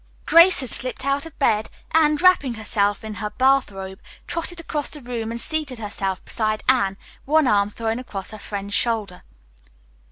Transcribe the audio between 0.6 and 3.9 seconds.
had slipped out of bed, and, wrapping herself in her bath